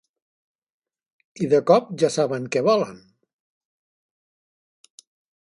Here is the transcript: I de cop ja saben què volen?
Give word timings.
I 1.47 1.49
de 1.51 1.59
cop 1.73 1.91
ja 2.05 2.11
saben 2.17 2.49
què 2.57 2.65
volen? 2.71 2.99